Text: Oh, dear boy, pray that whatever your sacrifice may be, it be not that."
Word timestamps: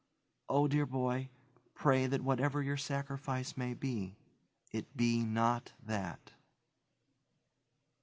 Oh, 0.49 0.67
dear 0.67 0.87
boy, 0.87 1.29
pray 1.75 2.07
that 2.07 2.23
whatever 2.23 2.63
your 2.63 2.75
sacrifice 2.75 3.55
may 3.55 3.75
be, 3.75 4.15
it 4.71 4.97
be 4.97 5.23
not 5.23 5.73
that." 5.85 6.31